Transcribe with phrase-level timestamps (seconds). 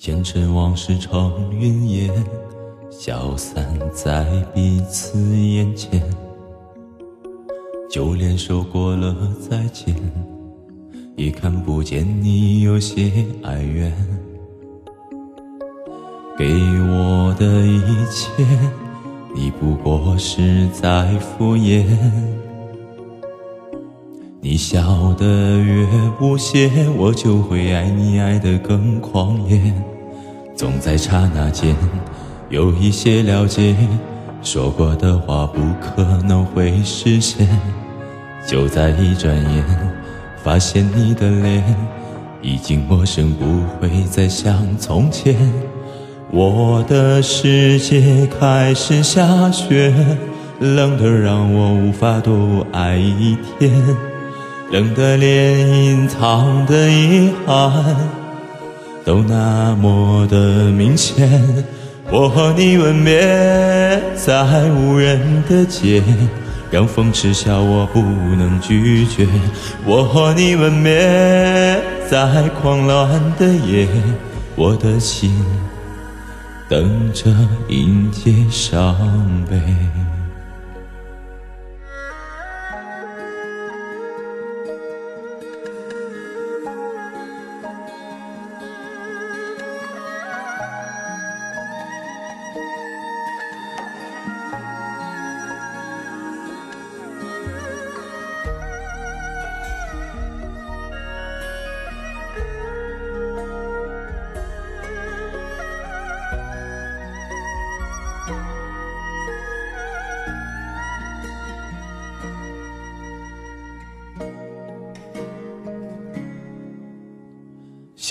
[0.00, 2.08] 前尘往事成云烟，
[2.88, 6.00] 消散在彼此眼前。
[7.90, 9.12] 就连说过了
[9.50, 9.92] 再见，
[11.16, 13.10] 也看不见你有些
[13.42, 13.92] 哀怨。
[16.38, 18.30] 给我的一切，
[19.34, 21.84] 你不过是在敷衍。
[24.40, 25.84] 你笑得越
[26.20, 29.60] 无邪，我就会爱你爱得更狂野。
[30.54, 31.74] 总在刹那间
[32.48, 33.74] 有一些了解，
[34.40, 37.48] 说过的话不可能会实现。
[38.46, 39.64] 就在一转眼，
[40.44, 41.64] 发现你的脸
[42.40, 43.44] 已经陌生，不
[43.80, 45.34] 会再像从前。
[46.30, 49.92] 我的世界开始下雪，
[50.60, 53.72] 冷得让我无法多爱一天，
[54.70, 57.96] 冷得连隐藏的遗憾
[59.04, 60.36] 都那么的
[60.70, 61.26] 明显。
[62.10, 63.18] 我和你吻别
[64.14, 66.02] 在无人的街，
[66.70, 69.26] 让风痴笑我不能拒绝。
[69.86, 70.92] 我和你吻别
[72.10, 73.08] 在狂乱
[73.38, 73.88] 的夜，
[74.54, 75.34] 我的心。
[76.68, 77.30] 等着
[77.68, 78.94] 迎接伤
[79.48, 79.58] 悲。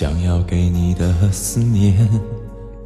[0.00, 2.08] 想要给你的思念，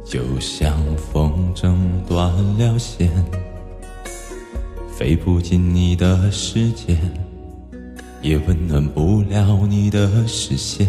[0.03, 1.75] 就像风筝
[2.07, 3.07] 断了线，
[4.91, 6.97] 飞不进你的世界，
[8.23, 10.87] 也温暖不了你的视线。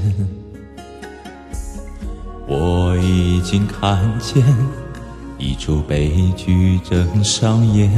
[2.48, 4.42] 我已经看见
[5.36, 7.92] 一出悲剧正上演，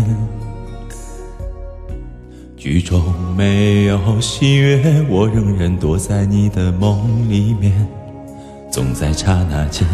[2.57, 3.01] 剧中
[3.37, 7.87] 没有喜悦，我仍然躲在你的梦里面。
[8.77, 9.89] 总在刹那间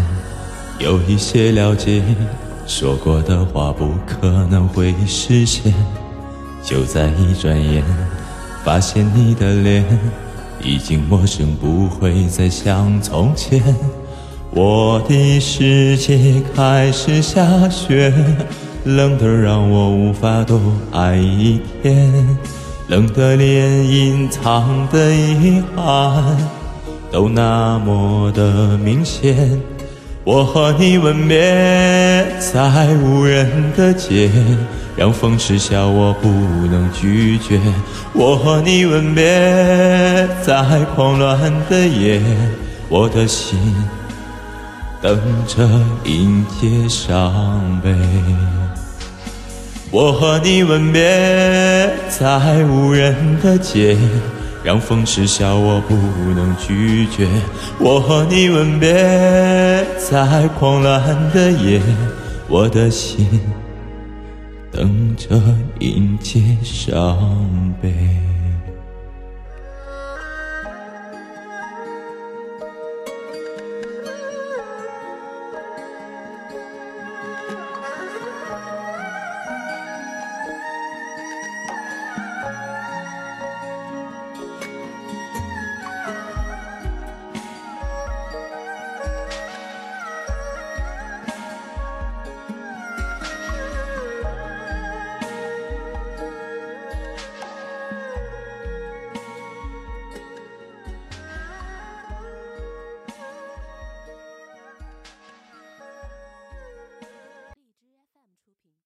[0.80, 2.02] 有一些了解，
[2.66, 5.72] 说过的话不可能会实现。
[6.64, 7.84] 就在一转眼，
[8.64, 9.84] 发现你的脸
[10.60, 13.62] 已经陌生，不会再像从前。
[14.50, 18.12] 我的世界开始下雪，
[18.82, 20.60] 冷得让我无法多
[20.90, 22.36] 爱一天，
[22.88, 26.36] 冷得连隐藏的遗憾。
[27.12, 29.60] 都那么的明显，
[30.24, 31.36] 我和你吻别
[32.40, 34.30] 在无人的街，
[34.96, 37.60] 让风痴笑我不能拒绝。
[38.14, 39.24] 我和你吻别
[40.42, 40.64] 在
[40.96, 42.22] 狂乱的夜，
[42.88, 43.58] 我的心
[45.02, 45.68] 等着
[46.04, 47.94] 迎接伤悲。
[49.90, 51.02] 我和你吻别
[52.08, 53.98] 在无人的街。
[54.64, 55.94] 让风痴笑，我不
[56.34, 57.28] 能拒绝。
[57.78, 58.92] 我和你吻别
[59.98, 61.02] 在狂乱
[61.32, 61.80] 的夜，
[62.48, 63.26] 我的心
[64.70, 65.40] 等着
[65.80, 67.18] 迎接伤
[67.82, 67.92] 悲。